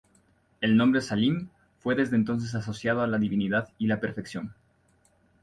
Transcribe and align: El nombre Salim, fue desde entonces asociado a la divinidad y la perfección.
El 0.61 0.77
nombre 0.77 0.99
Salim, 0.99 1.49
fue 1.77 1.93
desde 1.93 2.15
entonces 2.15 2.55
asociado 2.55 3.03
a 3.03 3.07
la 3.07 3.19
divinidad 3.19 3.69
y 3.77 3.85
la 3.85 3.99
perfección. 3.99 4.55